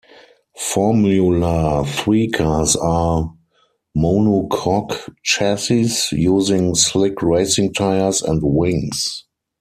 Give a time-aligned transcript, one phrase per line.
[0.57, 3.31] Formula Three cars are
[3.95, 9.25] monocoque chassis, using slick racing tyres and wings.